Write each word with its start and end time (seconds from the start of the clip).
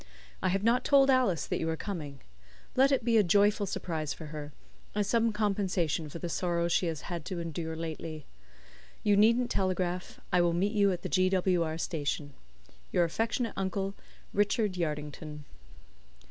I 0.41 0.47
have 0.49 0.63
not 0.63 0.83
told 0.83 1.11
Alice 1.11 1.45
that 1.45 1.59
you 1.59 1.69
are 1.69 1.77
coming. 1.77 2.21
Let 2.75 2.91
it 2.91 3.05
be 3.05 3.17
a 3.17 3.23
joyful 3.23 3.67
surprise 3.67 4.15
for 4.15 4.25
her, 4.33 4.51
as 4.95 5.05
some 5.05 5.31
compensation 5.31 6.09
for 6.09 6.17
the 6.17 6.27
sorrows 6.27 6.71
she 6.71 6.87
has 6.87 7.01
had 7.01 7.23
to 7.25 7.39
endure 7.39 7.75
lately. 7.75 8.25
You 9.03 9.15
needn't 9.15 9.51
telegraph. 9.51 10.19
I 10.33 10.41
will 10.41 10.53
meet 10.53 10.71
you 10.73 10.91
at 10.91 11.03
the 11.03 11.09
G. 11.09 11.29
W. 11.29 11.61
R. 11.61 11.77
station. 11.77 12.33
"Your 12.91 13.03
affectionate 13.03 13.53
uncle, 13.55 13.93
"RICHARD 14.33 14.75
YARDINGTON." 14.75 15.45